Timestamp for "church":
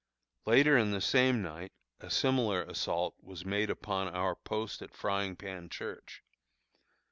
5.69-6.23